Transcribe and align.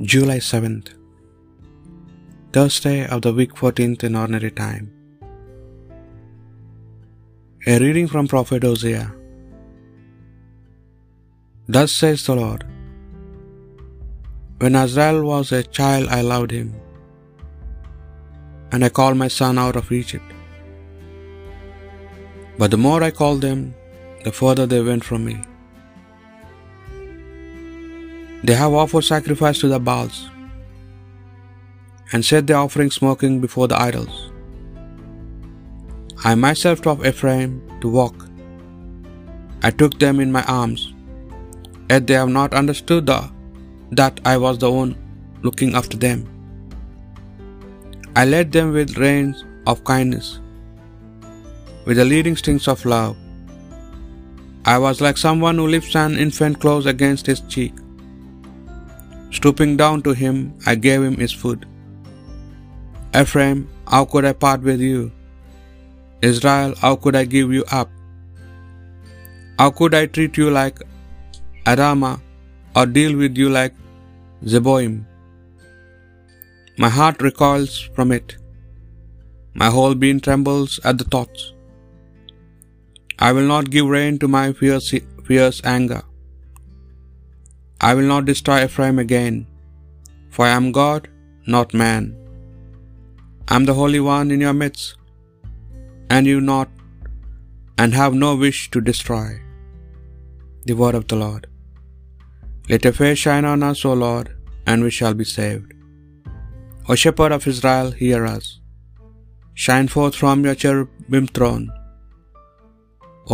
July 0.00 0.38
7th, 0.38 0.90
Thursday 2.52 3.04
of 3.14 3.20
the 3.22 3.32
week 3.38 3.54
14th 3.60 4.04
in 4.08 4.14
ordinary 4.20 4.50
time. 4.60 4.84
A 7.66 7.80
reading 7.80 8.06
from 8.12 8.28
Prophet 8.28 8.62
Hosea. 8.62 9.12
Thus 11.66 11.92
says 11.92 12.22
the 12.26 12.36
Lord 12.36 12.62
When 14.60 14.76
Israel 14.76 15.20
was 15.24 15.50
a 15.50 15.64
child, 15.64 16.06
I 16.18 16.20
loved 16.20 16.52
him, 16.52 16.70
and 18.70 18.84
I 18.84 18.96
called 19.00 19.18
my 19.24 19.30
son 19.40 19.58
out 19.58 19.74
of 19.74 19.90
Egypt. 19.90 20.32
But 22.56 22.70
the 22.70 22.82
more 22.86 23.02
I 23.02 23.10
called 23.10 23.40
them, 23.40 23.74
the 24.22 24.30
further 24.30 24.66
they 24.74 24.80
went 24.92 25.04
from 25.10 25.24
me. 25.24 25.38
They 28.44 28.54
have 28.54 28.72
offered 28.72 29.02
sacrifice 29.02 29.58
to 29.60 29.68
the 29.68 29.80
Baals 29.80 30.30
and 32.12 32.24
set 32.24 32.46
their 32.46 32.56
offering 32.56 32.90
smoking 32.90 33.40
before 33.40 33.66
the 33.66 33.80
idols. 33.80 34.30
I 36.24 36.34
myself 36.34 36.80
taught 36.80 37.04
Ephraim 37.04 37.60
to 37.80 37.88
walk. 37.88 38.26
I 39.62 39.70
took 39.70 39.98
them 39.98 40.20
in 40.20 40.30
my 40.30 40.44
arms, 40.44 40.94
yet 41.90 42.06
they 42.06 42.14
have 42.14 42.28
not 42.28 42.54
understood 42.54 43.06
the, 43.06 43.28
that 43.90 44.20
I 44.24 44.36
was 44.36 44.58
the 44.58 44.70
one 44.70 44.96
looking 45.42 45.74
after 45.74 45.96
them. 45.96 46.24
I 48.14 48.24
led 48.24 48.52
them 48.52 48.72
with 48.72 48.98
reins 48.98 49.44
of 49.66 49.82
kindness, 49.82 50.40
with 51.86 51.96
the 51.96 52.04
leading 52.04 52.36
strings 52.36 52.68
of 52.68 52.84
love. 52.84 53.16
I 54.64 54.78
was 54.78 55.00
like 55.00 55.16
someone 55.16 55.56
who 55.56 55.66
lifts 55.66 55.96
an 55.96 56.16
infant 56.18 56.60
close 56.60 56.86
against 56.86 57.26
his 57.26 57.40
cheek. 57.42 57.74
Stooping 59.30 59.76
down 59.76 60.02
to 60.02 60.12
him, 60.12 60.54
I 60.66 60.74
gave 60.74 61.02
him 61.02 61.16
his 61.16 61.32
food. 61.32 61.66
Ephraim, 63.14 63.68
how 63.86 64.04
could 64.04 64.24
I 64.24 64.32
part 64.32 64.62
with 64.62 64.80
you? 64.80 65.12
Israel, 66.22 66.74
how 66.80 66.96
could 66.96 67.16
I 67.16 67.24
give 67.24 67.52
you 67.52 67.64
up? 67.70 67.90
How 69.58 69.70
could 69.70 69.94
I 69.94 70.06
treat 70.06 70.36
you 70.36 70.50
like 70.50 70.80
Adama 71.66 72.20
or 72.74 72.86
deal 72.86 73.16
with 73.16 73.36
you 73.36 73.48
like 73.48 73.74
Zeboim? 74.44 75.04
My 76.78 76.88
heart 76.88 77.20
recoils 77.20 77.78
from 77.94 78.12
it. 78.12 78.36
My 79.54 79.68
whole 79.76 79.94
being 79.94 80.20
trembles 80.20 80.80
at 80.84 80.98
the 80.98 81.04
thoughts. 81.04 81.52
I 83.18 83.32
will 83.32 83.48
not 83.54 83.70
give 83.70 83.86
rein 83.86 84.18
to 84.20 84.28
my 84.28 84.52
fierce, 84.52 84.94
fierce 85.26 85.60
anger. 85.64 86.02
I 87.86 87.94
will 87.94 88.08
not 88.12 88.28
destroy 88.30 88.64
Ephraim 88.64 88.98
again, 88.98 89.36
for 90.34 90.44
I 90.46 90.54
am 90.60 90.72
God, 90.78 91.02
not 91.54 91.74
man. 91.82 92.04
I 93.48 93.54
am 93.58 93.66
the 93.68 93.78
Holy 93.80 94.00
One 94.00 94.30
in 94.34 94.40
your 94.46 94.56
midst, 94.62 94.88
and 96.10 96.26
you 96.30 96.40
not, 96.40 96.68
and 97.80 98.00
have 98.00 98.14
no 98.24 98.30
wish 98.44 98.58
to 98.72 98.80
destroy. 98.80 99.28
The 100.66 100.78
word 100.80 100.96
of 101.00 101.06
the 101.10 101.20
Lord. 101.24 101.44
Let 102.70 102.84
your 102.86 102.96
face 103.00 103.20
shine 103.24 103.46
on 103.52 103.62
us, 103.70 103.84
O 103.90 103.94
Lord, 104.06 104.28
and 104.66 104.82
we 104.82 104.90
shall 104.98 105.14
be 105.14 105.28
saved. 105.38 105.70
O 106.88 106.94
Shepherd 107.02 107.32
of 107.36 107.46
Israel, 107.52 107.90
hear 108.02 108.20
us. 108.26 108.46
Shine 109.54 109.88
forth 109.94 110.16
from 110.22 110.44
your 110.46 110.58
cherubim 110.62 111.26
throne. 111.36 111.66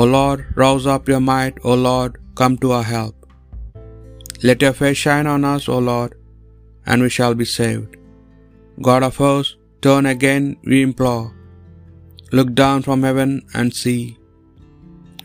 O 0.00 0.04
Lord, 0.04 0.40
rouse 0.62 0.86
up 0.94 1.08
your 1.08 1.24
might, 1.32 1.58
O 1.64 1.74
Lord, 1.90 2.14
come 2.40 2.56
to 2.58 2.72
our 2.76 2.88
help. 2.96 3.23
Let 4.42 4.62
your 4.62 4.72
face 4.72 4.96
shine 4.96 5.26
on 5.26 5.44
us, 5.44 5.68
O 5.68 5.78
Lord, 5.78 6.14
and 6.86 7.02
we 7.02 7.08
shall 7.08 7.34
be 7.34 7.44
saved. 7.44 7.96
God 8.82 9.02
of 9.02 9.16
hosts, 9.16 9.56
turn 9.80 10.06
again, 10.06 10.56
we 10.64 10.82
implore. 10.82 11.34
Look 12.32 12.52
down 12.54 12.82
from 12.82 13.02
heaven 13.02 13.46
and 13.54 13.72
see. 13.72 14.18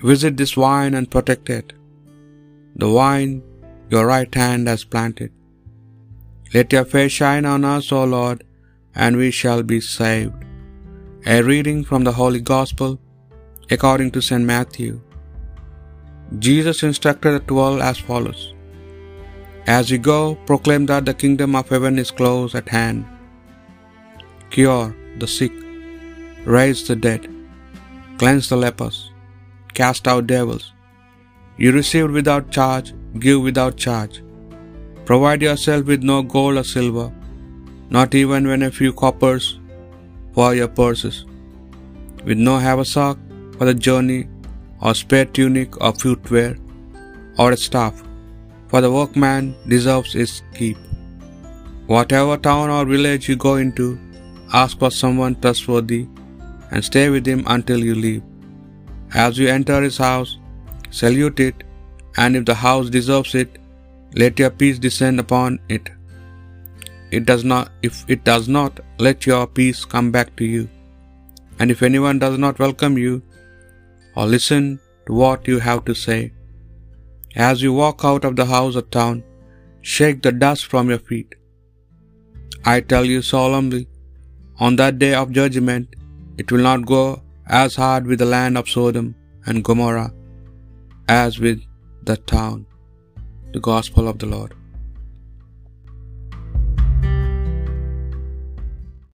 Visit 0.01 0.37
this 0.37 0.53
vine 0.53 0.93
and 0.93 1.09
protect 1.09 1.49
it. 1.49 1.73
The 2.75 2.87
vine 2.87 3.41
your 3.89 4.05
right 4.05 4.33
hand 4.33 4.67
has 4.67 4.83
planted. 4.83 5.31
Let 6.53 6.71
your 6.71 6.85
face 6.85 7.11
shine 7.11 7.45
on 7.45 7.65
us, 7.65 7.91
O 7.91 8.03
Lord, 8.03 8.43
and 8.95 9.17
we 9.17 9.31
shall 9.31 9.63
be 9.63 9.81
saved. 9.81 10.45
A 11.25 11.41
reading 11.41 11.83
from 11.83 12.03
the 12.03 12.11
Holy 12.11 12.39
Gospel 12.39 12.99
according 13.71 14.11
to 14.11 14.21
St. 14.21 14.43
Matthew. 14.43 15.01
Jesus 16.37 16.83
instructed 16.83 17.31
the 17.31 17.39
twelve 17.39 17.81
as 17.81 17.97
follows 17.97 18.53
As 19.73 19.91
you 19.91 19.97
go, 20.05 20.19
proclaim 20.47 20.85
that 20.87 21.05
the 21.05 21.13
kingdom 21.13 21.55
of 21.57 21.69
heaven 21.69 21.99
is 22.03 22.09
close 22.19 22.55
at 22.59 22.69
hand. 22.75 23.05
Cure 24.53 24.95
the 25.19 25.27
sick, 25.27 25.51
raise 26.55 26.81
the 26.87 26.95
dead, 26.95 27.27
cleanse 28.17 28.49
the 28.49 28.57
lepers, 28.63 28.97
cast 29.75 30.07
out 30.07 30.25
devils. 30.25 30.65
You 31.57 31.71
received 31.71 32.17
without 32.19 32.49
charge, 32.57 32.89
give 33.19 33.43
without 33.43 33.77
charge. 33.85 34.23
Provide 35.05 35.47
yourself 35.47 35.85
with 35.85 36.09
no 36.13 36.17
gold 36.23 36.57
or 36.57 36.67
silver, 36.73 37.07
not 37.91 38.19
even 38.23 38.47
when 38.47 38.63
a 38.63 38.71
few 38.81 38.91
coppers 39.05 39.59
for 40.33 40.49
your 40.55 40.73
purses, 40.81 41.25
with 42.25 42.39
no 42.49 42.57
haversack 42.67 43.17
for 43.55 43.65
the 43.71 43.79
journey, 43.89 44.21
or 44.81 44.95
spare 44.95 45.25
tunic 45.25 45.79
or 45.79 45.93
footwear, 45.93 46.51
or 47.37 47.51
a 47.51 47.57
staff, 47.69 48.05
for 48.69 48.81
the 48.81 48.91
workman 48.97 49.55
deserves 49.73 50.13
his 50.13 50.41
keep. 50.57 50.77
Whatever 51.93 52.37
town 52.37 52.69
or 52.69 52.85
village 52.85 53.27
you 53.29 53.35
go 53.35 53.55
into, 53.55 53.87
ask 54.53 54.77
for 54.81 54.91
someone 54.91 55.35
trustworthy, 55.43 56.01
and 56.71 56.83
stay 56.89 57.09
with 57.09 57.25
him 57.31 57.43
until 57.47 57.79
you 57.89 57.95
leave. 57.95 58.23
As 59.13 59.39
you 59.39 59.47
enter 59.47 59.81
his 59.81 59.97
house, 59.97 60.37
salute 60.91 61.39
it, 61.39 61.63
and 62.17 62.35
if 62.35 62.45
the 62.49 62.59
house 62.67 62.89
deserves 62.97 63.33
it, 63.33 63.57
let 64.21 64.39
your 64.41 64.51
peace 64.59 64.79
descend 64.79 65.19
upon 65.19 65.59
it. 65.69 65.89
It 67.11 67.25
does 67.25 67.43
not, 67.43 67.71
if 67.81 68.05
it 68.07 68.23
does 68.23 68.47
not, 68.47 68.79
let 68.99 69.25
your 69.25 69.47
peace 69.47 69.83
come 69.93 70.11
back 70.11 70.35
to 70.37 70.45
you. 70.45 70.69
And 71.59 71.71
if 71.71 71.81
anyone 71.81 72.19
does 72.19 72.37
not 72.37 72.59
welcome 72.59 72.97
you, 72.97 73.21
or 74.15 74.25
listen 74.27 74.79
to 75.07 75.13
what 75.13 75.47
you 75.47 75.57
have 75.59 75.85
to 75.85 75.95
say, 75.95 76.31
as 77.35 77.61
you 77.61 77.73
walk 77.73 78.01
out 78.03 78.25
of 78.25 78.35
the 78.35 78.45
house 78.45 78.75
or 78.75 78.81
town, 78.81 79.23
shake 79.81 80.21
the 80.21 80.31
dust 80.31 80.65
from 80.65 80.89
your 80.89 80.99
feet. 80.99 81.35
I 82.65 82.81
tell 82.81 83.05
you 83.05 83.21
solemnly, 83.21 83.87
on 84.59 84.75
that 84.75 84.99
day 84.99 85.13
of 85.13 85.31
judgment, 85.31 85.95
it 86.37 86.51
will 86.51 86.65
not 86.69 86.85
go 86.85 87.21
as 87.47 87.75
hard 87.75 88.05
with 88.05 88.19
the 88.19 88.25
land 88.25 88.57
of 88.57 88.69
Sodom 88.69 89.15
and 89.45 89.63
Gomorrah 89.63 90.13
as 91.07 91.39
with 91.39 91.61
the 92.03 92.17
town. 92.17 92.65
The 93.53 93.59
Gospel 93.59 94.07
of 94.07 94.19
the 94.19 94.27
Lord. 94.27 94.58